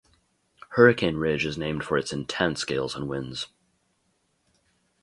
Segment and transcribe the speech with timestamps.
[0.69, 3.49] Hurricane Ridge is named for its intense gales and winds.